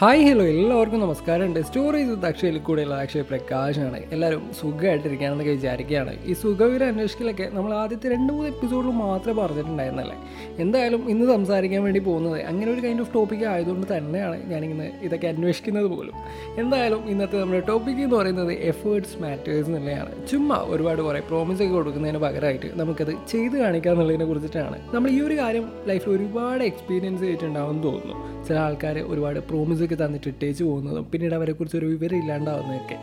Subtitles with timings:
[0.00, 1.58] Hi hello എല്ലാവർക്കും നമസ്കാരമുണ്ട്.
[1.66, 3.98] Stories വിത്ത് അക്ഷയിൽ കൂടെയുള്ള അക്ഷയ് പ്രകാശാണ്.
[4.14, 6.12] എല്ലാവരും സുഖമായിട്ടിരിക്കുകയാണെന്നൊക്കെ വിചാരിക്കുകയാണ്.
[6.30, 10.16] ഈ സുഖവിവരം അന്വേഷിക്കലൊക്കെ നമ്മൾ ആദ്യത്തെ രണ്ട് മൂന്ന് എപ്പിസോഡിൽ മാത്രമേ പറഞ്ഞിട്ടുണ്ടായിരുന്നല്ലേ
[10.64, 15.88] എന്തായാലും ഇന്ന് സംസാരിക്കാൻ വേണ്ടി പോകുന്നത് അങ്ങനെ ഒരു കൈൻഡ് ഓഫ് ടോപ്പിക് ആയതുകൊണ്ട് തന്നെയാണ് ഞാനിങ്ങനെ ഇതൊക്കെ അന്വേഷിക്കുന്നത്
[15.94, 16.18] പോലും.
[16.64, 22.22] എന്തായാലും ഇന്നത്തെ നമ്മുടെ ടോപ്പിക് എന്ന് പറയുന്നത് എഫേർട്സ് മാറ്റേഴ്സ് എന്നുള്ളതാണ് ചുമ്മാ ഒരുപാട് കുറേ പ്രോമിസ് ഒക്കെ കൊടുക്കുന്നതിന്
[22.26, 24.78] പകരമായിട്ട് നമുക്കത് ചെയ്ത് കാണിക്കുക എന്നുള്ളതിനെ കുറിച്ചിട്ടാണ്.
[24.94, 28.16] നമ്മൾ ഈ ഒരു കാര്യം ലൈഫിൽ ഒരുപാട് എക്സ്പീരിയൻസ് ചെയ്തിട്ടുണ്ടാവും തോന്നുന്നു.
[28.46, 32.98] ചില ആൾക്കാർ ഒരുപാട് പ്രോമിസ് ഒക്കെ തന്നിട്ട് ഇട്ടേച്ച് പോകുന്നതും പിന്നീട് അവരെക്കുറിച്ച് ഒരു വിവരം ഇല്ലാണ്ടാവുന്നതൊക്കെ.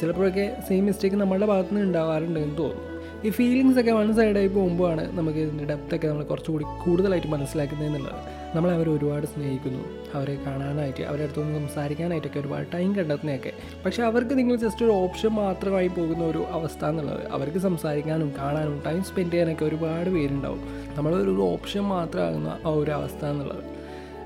[0.00, 2.96] ചിലപ്പോഴൊക്കെ സെയിം മിസ്റ്റേക്ക് നമ്മളുടെ ഭാഗത്തു നിന്ന് ഉണ്ടാവാറുണ്ട് എന്ന് തോന്നുന്നു.
[3.24, 8.14] ഈ ഫീലിങ്സ് ഒക്കെ വൺ സൈഡായി പോകുമ്പോഴാണ് നമുക്ക് ഇതിന്റെ ഡെപ്തൊക്കെ നമ്മൾ കുറച്ചുകൂടി കൂടുതലായിട്ട് മനസ്സിലാക്കുന്നതെന്നുള്ളത്
[8.56, 9.84] നമ്മൾ അവരെ ഒരുപാട് സ്നേഹിക്കുന്നു.
[10.14, 13.52] അവരെ കാണാനായിട്ട് അവരെ അടുത്തൊന്ന് സംസാരിക്കാനായിട്ടൊക്കെ ഒരുപാട് ടൈം കണ്ടെത്തുന്നതൊക്കെ.
[13.84, 17.26] പക്ഷേ അവർക്ക് നിങ്ങൾ ജസ്റ്റ് ഒരു ഓപ്ഷൻ മാത്രമായി പോകുന്ന ഒരു അവസ്ഥ എന്നുള്ളത്.
[17.26, 20.60] അവർക്ക് സംസാരിക്കാനും കാണാനും ടൈം സ്പെൻഡ് ചെയ്യാനൊക്കെ ഒരുപാട് പേരുണ്ടാവും.
[20.94, 23.75] നമ്മളൊരു ഓപ്ഷൻ മാത്രമാകുന്ന ആ ഒരു അവസ്ഥ എന്നുള്ളത്.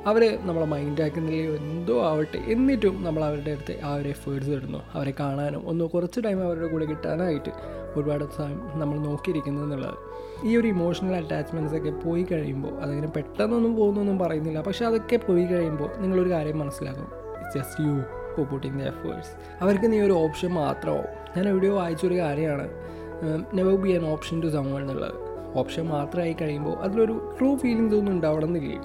[0.06, 2.38] അവർ നമ്മളെ മൈൻഡ് ആക്കുന്നില്ലയോ എന്തോ ആവട്ടെ.
[2.38, 4.78] എന്നിട്ടും നമ്മൾ അവരുടെ അടുത്ത് ആ ഒരു എഫേർട്സ് ഇടുന്നു.
[4.94, 7.52] അവരെ കാണാനും ഒന്ന് കുറച്ച് ടൈം അവരുടെ കൂടെ കിട്ടാനായിട്ട്
[7.96, 9.94] ഒരുപാട് സമയം നമ്മൾ നോക്കിയിരിക്കുന്നു എന്നുള്ളത്.
[10.44, 15.90] ഈ ഒരു ഇമോഷണൽ അറ്റാച്ച്മെന്റ്സ് ഒക്കെ പോയി കഴിയുമ്പോൾ അതങ്ങനെ പെട്ടെന്നൊന്നും പോകുന്നൊന്നും പറയുന്നില്ല പക്ഷേ അതൊക്കെ പോയി കഴിയുമ്പോൾ
[15.98, 17.08] നിങ്ങളൊരു കാര്യം മനസ്സിലാക്കും.
[17.40, 18.02] It's just you
[18.34, 21.04] who putting the efforts അവർക്ക് നീ ഒരു ഓപ്ഷൻ മാത്രമാവും
[21.36, 22.68] ഞാൻ എവിടെയോ വായിച്ചൊരു കാര്യമാണ്
[23.54, 25.14] never be an option to someone എന്നുള്ളത്.
[25.58, 28.80] ഓപ്ഷൻ മാത്രമായി കഴിയുമ്പോൾ അതിലൊരു ട്രൂ ഫീലിങ്സ് ഒന്നും ഉണ്ടാവണമെന്നില്ല?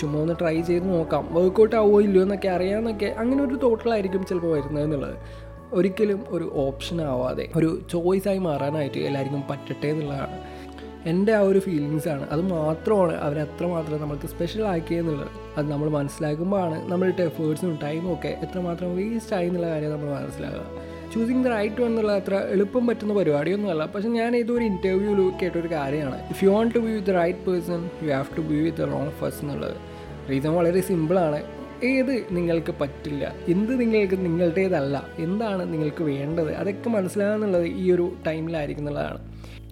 [0.00, 1.34] ചുമ്മാ ഒന്ന് ട്രൈ ചെയ്ത് നോക്കാം.
[1.34, 5.16] വർക്കൗട്ട് ആവുമോ ഇല്ലയോ എന്നൊക്കെ അറിയാമെന്നൊക്കെ അങ്ങനെ ഒരു തോട്ടിലായിരിക്കും ചിലപ്പോൾ വരുന്നത് എന്നുള്ളത്.
[5.72, 10.38] ഒരിക്കലും ഒരു ഓപ്ഷൻ ആവാതെ ഒരു ചോയ്സായി മാറാനായിട്ട് എല്ലാവർക്കും പറ്റട്ടെ എന്നുള്ളതാണ്.
[11.06, 15.28] എന്റെ ആ ഒരു ഫീലിങ്സാണ് അത് മാത്രമാണ് അവരത്രമാത്രം നമ്മൾക്ക് സ്പെഷ്യൽ ആക്കിയെന്നുള്ളത്.
[15.56, 20.66] അത് നമ്മൾ മനസ്സിലാക്കുമ്പോഴാണ് നമ്മളുടെ എഫേർട്സും ടൈമും ഒക്കെ എത്രമാത്രം വേസ്റ്റ് ആയി എന്നുള്ള കാര്യം നമ്മൾ മനസ്സിലാക്കുക.
[21.14, 26.28] ചൂസിങ് ദ റൈറ്റ് വൺ എന്നുള്ള അത്ര എളുപ്പം പറ്റുന്ന പരിപാടിയൊന്നുമല്ല പക്ഷേ ഞാൻ ഇതൊരു ഇന്റർവ്യൂവിൽ കേട്ടൊരു കാര്യമാണ്.
[26.28, 28.84] If you want to be with the right person you have to be with the
[28.84, 29.76] wrong person എന്നുള്ളത്.
[30.30, 31.42] റീസൺ വളരെ സിമ്പിളാണ്
[31.84, 33.34] ഏത് നിങ്ങൾക്ക് പറ്റില്ല?
[33.48, 35.06] എന്ത് നിങ്ങൾക്ക് നിങ്ങളുടേതല്ല?
[35.18, 36.54] എന്താണ് നിങ്ങൾക്ക് വേണ്ടത്?
[36.54, 38.84] അതൊക്കെ മനസ്സിലാകുന്നുള്ളത് ഈ ഒരു ടൈമിലായിരിക്കും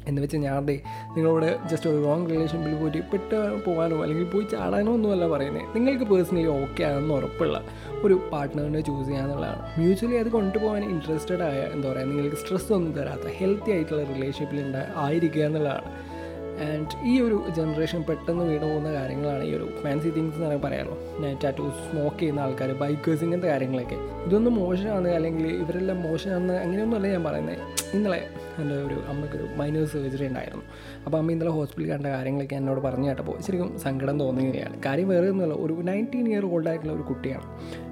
[0.09, 0.39] എന്ന് വെച്ച്
[0.69, 0.77] ദേ
[1.17, 6.51] നിങ്ങളോട് ജസ്റ്റ് ഒരു റോങ് റിലേഷൻഷിപ്പിൽ പോയിട്ട് പെട്ട് പോകാനോ അല്ലെങ്കിൽ പോയി ചാടാനോ ഒന്നുമല്ല പറയുന്നത് നിങ്ങൾക്ക് പേഴ്സണലി
[6.57, 7.57] ഓക്കെ ആണെന്ന് ഉറപ്പുള്ള
[8.05, 9.63] ഒരു പാർട്ട്ണറിനെ ചൂസ് ചെയ്യാന്നുള്ളതാണ്.
[9.79, 14.89] മ്യൂച്വലി അത് കൊണ്ടുപോകാൻ ഇൻട്രസ്റ്റഡ് ആയ എന്താ പറയുക നിങ്ങൾക്ക് സ്ട്രെസ് ഒന്നും തരാത്ത ഹെൽത്തി ആയിട്ടുള്ള റിലേഷൻഷിപ്പിൽ ഉണ്ടായി
[15.05, 15.91] ആയിരിക്കുക എന്നുള്ളതാണ്.
[16.67, 21.42] ആൻഡ് ഈ ഒരു ജനറേഷൻ പെട്ടെന്ന് വീണ് പോകുന്ന കാര്യങ്ങളാണ് ഈ ഒരു ഫാൻസി തിങ്സ് എന്ന് പറയാമല്ലോ ടാറ്റൂസ്
[21.42, 23.98] ടാറ്റു സ്മോക്ക് ചെയ്യുന്ന ആൾക്കാർ ബൈക്കേഴ്സ് ഇങ്ങനത്തെ കാര്യങ്ങളൊക്കെ.
[24.27, 27.58] ഇതൊന്നും മോശമാണ് അല്ലെങ്കിൽ ഇവരെല്ലാം മോശമാണെന്ന് അങ്ങനെയൊന്നുമല്ല ഞാൻ പറയുന്നത്
[27.96, 28.20] ഇന്നലെ
[28.61, 30.64] എന്റെ ഒരു അമ്മയ്ക്കൊരു മൈനർ സർജറി ഉണ്ടായിരുന്നു.
[31.07, 35.55] അപ്പോൾ അമ്മ ഇന്നലെ ഹോസ്പിറ്റലിൽ കണ്ട കാര്യങ്ങളൊക്കെ എന്നോട് പറഞ്ഞു കേട്ടപ്പോൾ ശരിക്കും സങ്കടം തോന്നുകയാണ് കാര്യം വേറെ ഒന്നുമല്ല
[35.64, 37.46] ഒരു നയന്റീൻ ഇയർ ഓൾഡ് ആയിട്ടുള്ള ഒരു കുട്ടിയാണ്.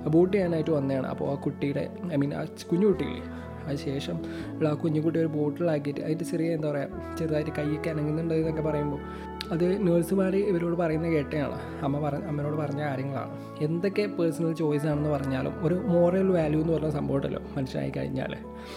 [0.08, 1.06] അബോട്ട് ചെയ്യാനായിട്ട് വന്നതാണ്.
[1.06, 3.22] അപ്പോൾ ആ കുട്ടിയുടെ ഐ മീൻ ആ കുഞ്ഞു കുട്ടിയില്ലേ
[3.66, 4.16] അതിനുശേഷം
[4.68, 9.00] ആ കുഞ്ഞുകുട്ടി ഒരു ബോട്ടിലാക്കിയിട്ട് അതിന്റെ ചെറിയ എന്താ പറയുക ചെറുതായിട്ട് കൈയൊക്കെ അനങ്ങുന്നുണ്ട് എന്നൊക്കെ പറയുമ്പോൾ
[9.52, 13.32] അത് നേഴ്സുമാർ ഇവരോട് പറയുന്ന കേട്ടയാണ് അമ്മ പറ അമ്മയോട് പറഞ്ഞ കാര്യങ്ങളാണ്.
[13.60, 18.32] എന്തൊക്കെ പേഴ്സണൽ ചോയ്സ് ആണെന്ന് പറഞ്ഞാലും ഒരു മോറൽ വാല്യൂ എന്ന് പറഞ്ഞ സംഭവം ഉണ്ടല്ലോ മനസ്സിലായി കഴിഞ്ഞാൽ.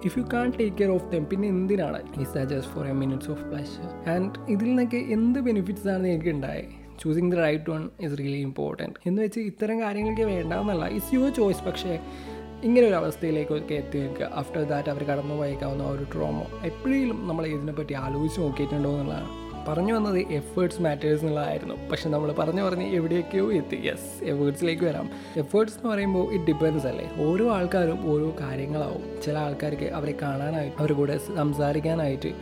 [0.06, 2.02] If you can take care of them പിന്നെ എന്തിനാണ്?
[2.22, 6.30] Is the just for a minutes of pleasure and ഇതിൽ നിന്നൊക്കെ എന്ത് ബെനിഫിറ്റ്സ് ആണ് എനിക്ക്
[6.30, 10.86] ഉണ്ടായത് choosing the right one is really important എന്ന് വെച്ച് ഇത്തരം കാര്യങ്ങൾക്ക് വേണ്ടാന്നല്ല.
[10.88, 12.00] ഇറ്റ്സ് യുവർ ചോയ്സ് പക്ഷേ
[12.64, 14.32] ഇങ്ങനെ ഒരു അവസ്ഥയിലേക്കൊക്കെ എത്തി നിൽക്കുക.
[14.34, 19.28] ആഫ്റ്റർ ദാറ്റ് അവർ കടന്നു പോയേക്കാവുന്ന ഒരു ട്രോമോ എപ്പോഴെങ്കിലും നമ്മൾ ഇതിനെപ്പറ്റി ആലോചിച്ച് നോക്കിയിട്ടുണ്ടോ എന്നുള്ളതാണ്.
[19.68, 21.90] പറഞ്ഞു വന്നത് എഫേർട്സ് മാറ്റേഴ്സ് എന്നുള്ളതായിരുന്നു.
[21.90, 23.76] പക്ഷെ നമ്മൾ പറഞ്ഞു പറഞ്ഞ് എവിടെയൊക്കെയോ എത്തി.
[23.76, 25.10] യെസ് എഫേർട്സിലേക്ക് വരാം.
[25.38, 27.12] എഫേർട്സ് എന്ന് പറയുമ്പോൾ ഇറ്റ് ഡിപ്പെൻസ് അല്ലേ?
[27.18, 29.22] ഓരോ ആൾക്കാരും ഓരോ കാര്യങ്ങളാവും.
[29.26, 32.34] ചില ആൾക്കാർക്ക് അവരെ കാണാനായിട്ട് അവരുടെ കൂടെ സംസാരിക്കാനായിട്ട്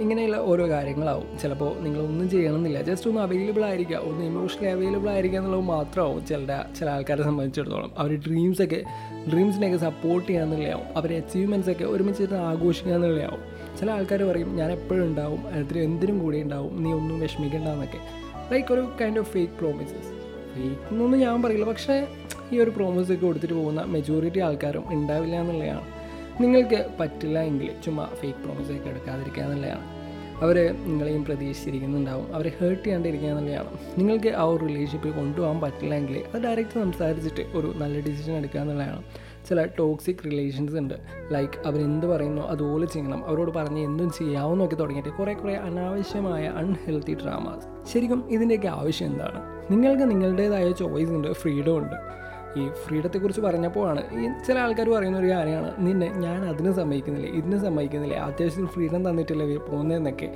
[0.00, 1.38] ഇങ്ങനെയുള്ള ഓരോ കാര്യങ്ങളാവും.
[1.42, 2.82] ചിലപ്പോൾ നിങ്ങളൊന്നും ചെയ്യണമെന്നില്ല.
[2.82, 7.92] ജസ്റ്റ് ഒന്ന് അവൈലബിൾ ആയിരിക്കുക ഒന്ന് ഇമോഷണലി അവൈലബിൾ ആയിരിക്കുക എന്നുള്ളത് മാത്രമാവും ചിലരുടെ ചില ആൾക്കാരെ സംബന്ധിച്ചിടത്തോളം.
[7.98, 8.82] അവർ ഡ്രീംസൊക്കെ
[9.32, 10.84] ഡ്രീംസിനെയൊക്കെ സപ്പോർട്ട് ചെയ്യുക എന്നുള്ളതാവും.
[10.96, 13.40] അവരെ അച്ചീവ്മെന്റ്സ് ഒക്കെ ഒരുമിച്ചിട്ട് ആഘോഷിക്കുക എന്നുള്ളതാവും.
[13.78, 15.48] ചില ആൾക്കാർ പറയും ഞാൻ എപ്പോഴും ഉണ്ടാവും.
[15.48, 16.82] അതിന് എന്തിനും കൂടി ഉണ്ടാവും.
[16.82, 17.98] നീ ഒന്നും വിഷമിക്കണ്ടെന്നൊക്കെ
[18.52, 20.12] ലൈക്ക് ഒരു kind of fake promises
[20.54, 21.64] fake എന്നൊന്നും ഞാൻ പറയില്ല.
[21.64, 22.06] പക്ഷേ
[22.52, 26.01] ഈ ഒരു പ്രോമിസൊക്കെ കൊടുത്തിട്ട് പോകുന്ന മെജോറിറ്റി ആൾക്കാരും ഉണ്ടാവില്ല എന്നുള്ളതാണ്.
[26.42, 30.02] നിങ്ങൾക്ക് പറ്റില്ല എങ്കിൽ ചുമ്മാ ഫേക്ക് പ്രോമിസൊക്കെ എടുക്കാതിരിക്കുക എന്നുള്ളതാണ്.
[30.42, 32.34] അവർ നിങ്ങളെയും പ്രതീക്ഷിച്ചിരിക്കുന്നുണ്ടാവും.
[32.34, 33.68] അവരെ ഹേർട്ട് ചെയ്യാണ്ടിരിക്കുക എന്നുള്ളതാണ്.
[33.98, 39.02] നിങ്ങൾക്ക് ആ ഒരു റിലേഷൻഷിപ്പിൽ കൊണ്ടുപോകാൻ പറ്റില്ല എങ്കിൽ അത് ഡയറക്റ്റ് സംസാരിച്ചിട്ട് ഒരു നല്ല ഡിസിഷൻ എടുക്കുക എന്നുള്ളതാണ്.
[39.48, 40.94] ചില ടോക്സിക് റിലേഷൻസ് ഉണ്ട്.
[41.30, 43.26] ലൈക്ക് അവരെന്ത് പറയുന്നു അതുപോലെ ചെയ്യണം.
[43.26, 49.72] അവരോട് പറഞ്ഞ് എന്തും ചെയ്യാവുന്നൊക്കെ തുടങ്ങിയിട്ട് കുറേ കുറേ അനാവശ്യമായ അൺഹെൽത്തി ഡ്രാമാസ് ശരിക്കും ഇതിന്റെയൊക്കെ ആവശ്യം എന്താണ്?
[49.72, 52.22] നിങ്ങൾക്ക് നിങ്ങളുടേതായ ചോയ്സ് ഉണ്ട് ഫ്രീഡം ഉണ്ട്.
[52.56, 58.14] ഈ ഫ്രീഡത്തെക്കുറിച്ച് പറഞ്ഞപ്പോഴാണ് ഈ ചില ആൾക്കാർ പറയുന്ന ഒരു കാര്യമാണ് നിന്നെ ഞാൻ അതിന് സമ്മതിക്കുന്നില്ല ഇതിന് സമ്മതിക്കുന്നില്ല
[58.14, 60.30] അത്യാവശ്യത്തിന് ഫ്രീഡം തന്നിട്ടില്ല പോകുന്നതെന്നൊക്കെ.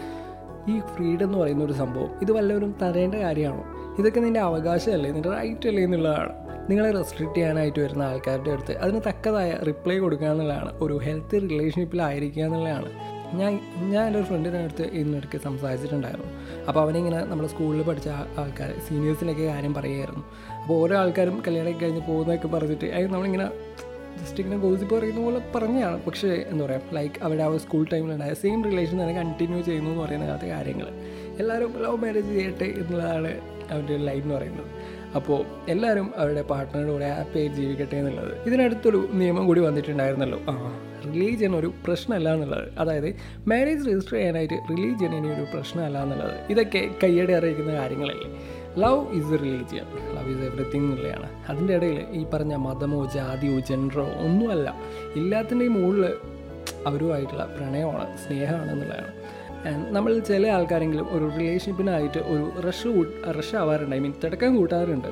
[0.68, 3.64] ഈ ഫ്രീഡം എന്ന് പറയുന്ന ഒരു സംഭവം ഇത് വല്ലവരും തരേണ്ട കാര്യമാണോ?
[3.98, 6.32] ഇതൊക്കെ നിന്റെ അവകാശമല്ലേ നിന്റെ റൈറ്റ് അല്ലേ എന്നുള്ളതാണ്.
[6.70, 12.90] നിങ്ങളെ റെസ്ട്രിക്റ്റ് ചെയ്യാനായിട്ട് വരുന്ന ആൾക്കാരുടെ അടുത്ത് അതിന് തക്കതായ റിപ്ലൈ കൊടുക്കുക എന്നുള്ളതാണ് ഒരു ഹെൽത്തി റിലേഷൻഷിപ്പിലായിരിക്കുക എന്നുള്ളതാണ്.
[13.34, 16.30] ഞാൻ ഞാൻ എന്റെ ഒരു ഫ്രണ്ടിന്റെ അടുത്ത് ഇതിനിടയ്ക്ക് സംസാരിച്ചിട്ടുണ്ടായിരുന്നു.
[16.68, 18.08] അപ്പോൾ അവനിങ്ങനെ നമ്മുടെ സ്കൂളിൽ പഠിച്ച
[18.38, 20.24] ആൾക്കാർ സീനിയേഴ്സിനൊക്കെ കാര്യം പറയുമായിരുന്നു.
[20.62, 23.50] അപ്പോൾ ഓരോ ആൾക്കാരും കല്യാണം കഴിഞ്ഞ് പോകുന്നതൊക്കെ പറഞ്ഞിട്ട് അത് നമ്മളിങ്ങനെ
[24.22, 26.04] ജസ്റ്റ് ഇങ്ങനെ ഗോസിപ്പ് പറയുന്ന പോലെ പറഞ്ഞതാണ്.
[26.04, 30.48] പക്ഷേ എന്താ പറയുക ലൈക്ക് അവിടെ ആ സ്കൂൾ ടൈമിലുണ്ടായ സെയിം റിലേഷൻ തന്നെ കണ്ടിന്യൂ ചെയ്യുന്നു എന്ന് പറയുന്ന
[30.48, 30.88] കാര്യങ്ങൾ
[31.38, 33.40] എല്ലാവരും ലവ് മാരേജ് ചെയ്യട്ടെ എന്നുള്ളതാണ്
[33.70, 34.66] അവന്റെ ലൈൻ എന്ന് പറയുന്നത്.
[35.16, 38.32] അപ്പോൾ എല്ലാവരും അവരുടെ പാർട്ട്ണറുടെ കൂടെ ഹാപ്പിയായി ജീവിക്കട്ടെ എന്നുള്ളത്.
[38.46, 40.40] ഇതിനടുത്തൊരു നിയമം കൂടി വന്നിട്ടുണ്ടായിരുന്നല്ലോ.
[40.48, 40.54] ആ
[41.06, 42.72] റിലീജിയൻ ഒരു പ്രശ്നമല്ല എന്നുള്ളത്.
[42.78, 43.16] അതായത്
[43.48, 46.36] മാരേജ് രജിസ്റ്റർ ചെയ്യാനായിട്ട് റിലീജിയൻ ഇനി ഒരു പ്രശ്നമല്ല എന്നുള്ളത്.
[46.50, 48.30] ഇതൊക്കെ കയ്യടി അറിയിക്കുന്ന കാര്യങ്ങളല്ലേ.
[48.78, 49.86] Love is religion
[50.16, 51.30] love is everything എന്നുള്ളതാണ്.
[51.48, 54.74] അതിന്റെ ഇടയിൽ ഈ പറഞ്ഞ മതമോ ജാതിയോ ജെൻഡറോ ഒന്നുമല്ല.
[55.16, 56.14] എല്ലാത്തിന്റെയും മുകളിൽ
[56.86, 59.12] അവരുമായിട്ടുള്ള പ്രണയമാണ് സ്നേഹമാണ് എന്നുള്ളതാണ്.
[59.64, 63.04] നമ്മൾ ചില ആൾക്കാരെങ്കിലും ഒരു റിലേഷൻഷിപ്പിനായിട്ട് ഒരു റഷ്
[63.38, 63.96] റഷ് ആവാറുണ്ട്.
[63.96, 65.08] ഐ മീൻ തിടക്കം കൂട്ടാറുണ്ട്.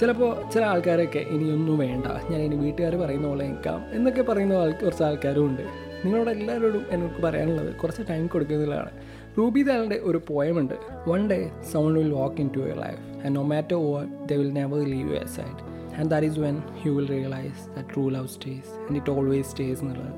[0.00, 2.06] ചിലപ്പോൾ ചില ആൾക്കാരൊക്കെ ഇനിയൊന്നും വേണ്ട.
[2.30, 5.62] ഞാൻ ഇനി വീട്ടുകാർ പറയുന്ന പോലെ നിൽക്കാം എന്നൊക്കെ പറയുന്ന ആൾ കുറച്ച് ആൾക്കാരും ഉണ്ട്.
[6.04, 8.90] നിങ്ങളോട് എല്ലാവരോടും എനിക്ക് പറയാനുള്ളത് കുറച്ച് ടൈം കൊടുക്കുന്നതിലാണ്.
[9.38, 10.74] റൂബി ദാലിന്റെ ഒരു പോയമുണ്ട്
[11.08, 14.52] one day soon will walk in to your life and no matter what the will
[14.52, 15.60] never leave you side
[15.98, 19.80] and that is when you will realize the true love stays and it always stays
[19.80, 20.12] എന്നുള്ളത്.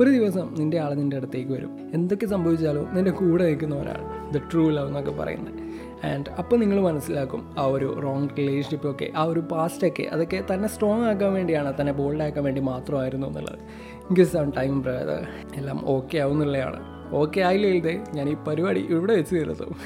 [0.00, 1.90] ഒരു ദിവസം നിന്റെ ആൾ നിന്റെ അടുത്തേക്ക് വരും.
[1.94, 5.60] എന്തൊക്കെ സംഭവിച്ചാലും നിന്റെ കൂടെ നിൽക്കുന്ന ഒരാൾ ദ ട്രൂ ലവ് എന്നൊക്കെ പറയുന്നത്.
[6.04, 11.32] ആൻഡ് അപ്പോൾ നിങ്ങൾ മനസ്സിലാക്കും ആ ഒരു റോങ് റിലേഷൻഷിപ്പൊക്കെ ആ ഒരു പാസ്റ്റൊക്കെ അതൊക്കെ തന്നെ സ്ട്രോങ് ആക്കാൻ
[11.32, 13.58] വേണ്ടിയാണ് തന്നെ ബോൾഡ് ആക്കാൻ വേണ്ടി മാത്രമായിരുന്നു എന്നുള്ളത്.
[14.00, 15.26] എനിക്ക് സം ടൈം ബ്രദർ
[15.56, 16.80] എല്ലാം ഓക്കെ ആവുന്നുള്ളതാണ്.
[17.12, 19.76] ഓക്കെ ആയില്ലേ ഞാൻ ഈ പരിപാടി ഇവിടെ വെച്ച് തീർത്തും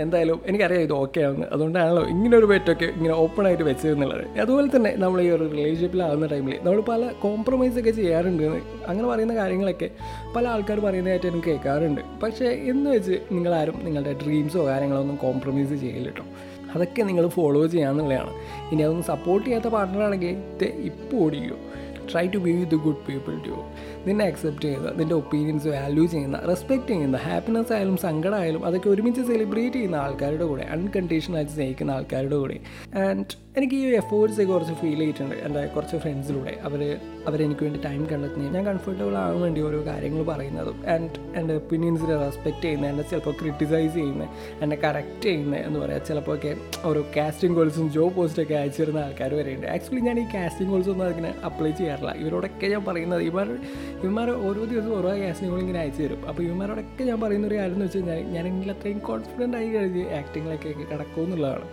[0.00, 4.24] എന്തായാലും എനിക്കറിയാം ഇത് ഓക്കെ ആണ് അതുകൊണ്ടാണല്ലോ ഇങ്ങനെ ഒരു ബെറ്റൊക്കെ ഇങ്ങനെ ഓപ്പൺ ആയിട്ട് വെച്ചതെന്നുള്ളത്.
[4.40, 8.44] അതുപോലെ തന്നെ നമ്മൾ ഈ ഒരു റിലേഷൻഷിപ്പിലാവുന്ന ടൈമിൽ നമ്മൾ പല കോംപ്രമൈസ് ഒക്കെ ചെയ്യാറുണ്ട്
[8.88, 9.90] അങ്ങനെ പറയുന്ന കാര്യങ്ങളൊക്കെ
[10.36, 12.02] പല ആൾക്കാർ പറയുന്നതായിട്ട് എനിക്ക് കേൾക്കാറുണ്ട്.
[12.22, 16.26] പക്ഷേ എന്ന് വെച്ച് നിങ്ങളാരും നിങ്ങളുടെ ഡ്രീംസോ കാര്യങ്ങളോ ഒന്നും കോംപ്രമൈസ് ചെയ്യില്ല കേട്ടോ
[16.74, 18.32] അതൊക്കെ നിങ്ങൾ ഫോളോ ചെയ്യാന്നുള്ളതാണ്.
[18.72, 20.36] ഇനി അതൊന്നും സപ്പോർട്ട് ചെയ്യാത്ത പാർട്ട്ണറാണെങ്കിൽ
[20.90, 21.58] ഇപ്പോൾ ഓടിക്കോ.
[22.12, 23.56] Try to be with good people to
[24.06, 29.74] നിന്നെ അക്സെപ്റ്റ് ചെയ്യുന്ന നിന്റെ ഒപ്പീനിയൻസ് വാല്യൂ ചെയ്യുന്ന റെസ്പെക്റ്റ് ചെയ്യുന്ന ഹാപ്പിനെസ് ആയാലും സങ്കടമായാലും അതൊക്കെ ഒരുമിച്ച് സെലിബ്രേറ്റ്
[29.74, 32.60] ചെയ്യുന്ന ആൾക്കാരുടെ കൂടെ അൺകണ്ടീഷണലായിട്ട് സ്നേഹിക്കുന്ന ആൾക്കാരുടെ കൂടെ.
[33.04, 35.34] ആൻഡ് എനിക്ക് ഈ എഫേർട്സ് കുറച്ച് ഫീൽ ചെയ്തിട്ടുണ്ട്.
[35.46, 40.76] എന്റെ കുറച്ച് ഫ്രണ്ട്സിലൂടെ അവർ അവരെനിക്ക് വേണ്ടി ടൈം കണ്ടെത്തുന്നത് ഞാൻ കംഫർട്ടബിൾ ആകാൻ വേണ്ടി ഓരോ കാര്യങ്ങൾ പറയുന്നതും
[40.94, 44.28] ആൻഡ് എന്റെ ഒപ്പീനിയൻസിനെ റെസ്പെക്റ്റ് ചെയ്യുന്ന എന്നെ ചിലപ്പോൾ ക്രിട്ടിസൈസ് ചെയ്യുന്നത്
[44.62, 46.00] എന്നെ കറക്റ്റ് ചെയ്യുന്നത് എന്ന് പറയാം.
[46.08, 49.66] ചിലപ്പോൾ ഒക്കെ ഓരോ കാസ്റ്റിംഗ് കോൾസും ജോബ് പോസ്റ്റൊക്കെ അയച്ചു തരുന്ന ആൾക്കാർ വരെയുണ്ട്.
[49.66, 52.14] ആക്ച്വലി ഞാൻ ഈ കാസ്റ്റിംഗ് കോൾസ് ഒന്നും അതിങ്ങനെ അപ്ലൈ ചെയ്യാറില്ല.
[52.14, 53.58] ഇവരോടൊക്കെ ഞാൻ പറയുന്നത് ഇവർ
[54.02, 56.26] ഇവന്മാർ ഓരോ ദിവസവും ഓരോ ഗ്യാസ് കോൾ ഇങ്ങനെ അയച്ചു തരും.
[56.28, 60.68] അപ്പോൾ ഇവന്മാരോടൊക്കെ ഞാൻ പറയുന്ന ഒരു കാര്യം എന്ന് വെച്ച് കഴിഞ്ഞാൽ ഞാനെങ്കിൽ അത്രയും കോൺഫിഡന്റ് ആയി കഴിഞ്ഞ് ആക്ടിങ്ങിലൊക്കെ
[60.68, 61.64] കിടക്കുമെന്നുള്ളതാണ്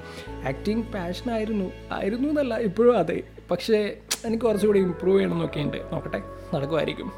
[0.48, 1.72] ആക്ടിങ് പാഷൻ ആയിരുന്നു.
[1.92, 3.24] ആയിരുന്നു എന്നല്ല ഇപ്പോഴും അതെ.
[3.52, 5.78] പക്ഷേ എനിക്ക് കുറച്ചുകൂടി ഇമ്പ്രൂവ് ചെയ്യണം ഉണ്ട്.
[5.94, 6.22] നോക്കട്ടെ
[6.56, 7.12] നടക്കുമായിരിക്കും.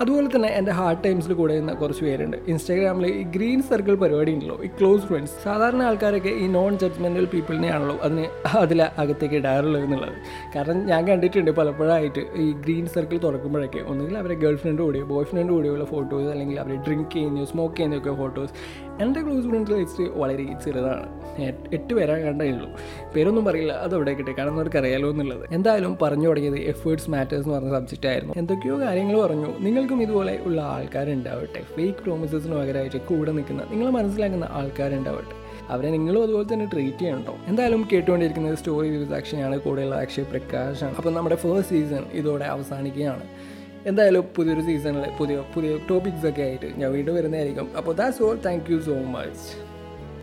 [0.00, 2.36] അതുപോലെ തന്നെ എന്റെ ഹാർഡ് ടൈംസിൽ കൂടെ നിന്ന് കുറച്ച് പേരുണ്ട്.
[2.48, 7.96] ഇൻസ്റ്റാഗ്രാമിൽ ഈ ഗ്രീൻ സർക്കിൾ പരിപാടി ഉണ്ടല്ലോ ഈ ക്ലോസ് ഫ്രണ്ട്സ് സാധാരണ ആൾക്കാരൊക്കെ ഈ നോൺ ജഡ്ജ്മെന്റൽ പീപ്പിളിനെയാണല്ലോ
[8.02, 8.26] അതിന്
[8.56, 10.16] അതിൽ അകത്തേക്ക് ഇടാറുള്ളത് എന്നുള്ളത്.
[10.56, 15.52] കാരണം ഞാൻ കണ്ടിട്ടുണ്ട് പലപ്പോഴായിട്ട് ഈ ഗ്രീൻ സർക്കിൾ തുറക്കുമ്പോഴൊക്കെ ഒന്നുകിൽ അവരെ ഗേൾ ഫ്രണ്ട് കൂടിയോ ബോയ് ഫ്രണ്ട്
[15.52, 18.52] കൂടിയുള്ള ഫോട്ടോസ് അല്ലെങ്കിൽ അവർ ഡ്രിങ്ക് ചെയ്യുന്നയോ സ്മോക്ക് ചെയ്യുന്നതൊക്കെ ഫോട്ടോസ്
[19.02, 21.06] എന്റെ ക്ലോസ് ഫ്രണ്ട്സ് ലിസ്റ്റ് വളരെ ചെറുതാണ്.
[21.76, 22.68] എട്ട് പേരാ കണ്ടേ ഉള്ളൂ.
[23.16, 25.44] പേരൊന്നും പറയില്ല അതവിടെ അവിടെ കാരണം അവർക്ക് അറിയാലോ എന്നുള്ളത്.
[25.52, 28.34] എന്തായാലും പറഞ്ഞു തുടങ്ങിയത് എഫേർട്സ് മാറ്റേഴ്സ് എന്ന് പറഞ്ഞ സബ്ജക്റ്റ് ആയിരുന്നു.
[28.36, 29.50] എന്തൊക്കെയോ കാര്യങ്ങൾ പറഞ്ഞു.
[29.86, 31.60] നിങ്ങൾക്കും ഇതുപോലെ ഉള്ള ആൾക്കാരുണ്ടാവട്ടെ.
[31.74, 35.34] ഫേക്ക് പ്രോമിസസിന് പകരമായിട്ട് കൂടെ നിൽക്കുന്ന നിങ്ങൾ മനസ്സിലാക്കുന്ന ആൾക്കാരുണ്ടാവട്ടെ.
[35.74, 41.14] അവരെ നിങ്ങളും അതുപോലെ തന്നെ ട്രീറ്റ് ചെയ്യണ്ടോ എന്തായാലും കേട്ടുകൊണ്ടിരിക്കുന്നത് സ്റ്റോറി വ്യൂസ് ആക്ഷനാണ് കൂടെയുള്ള അക്ഷയ് പ്രകാശാണ് അപ്പം
[41.18, 43.24] നമ്മുടെ ഫസ്റ്റ് സീസൺ ഇതോടെ അവസാനിക്കുകയാണ്.
[43.90, 47.68] എന്തായാലും പുതിയൊരു സീസണിൽ പുതിയ പുതിയ ടോപ്പിക്സൊക്കെ ആയിട്ട് ഞാൻ വീണ്ടും വരുന്നതായിരിക്കും.
[47.80, 49.46] അപ്പോൾ that's all thank you so much